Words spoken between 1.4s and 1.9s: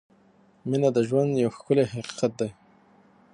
یو ښکلی